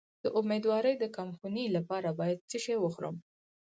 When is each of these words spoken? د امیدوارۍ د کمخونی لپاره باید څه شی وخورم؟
د 0.23 0.25
امیدوارۍ 0.39 0.95
د 0.99 1.05
کمخونی 1.17 1.65
لپاره 1.77 2.09
باید 2.19 2.45
څه 2.49 2.57
شی 2.63 2.75
وخورم؟ 2.79 3.15